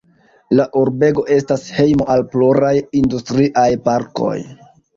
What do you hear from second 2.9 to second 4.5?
industriaj parkoj.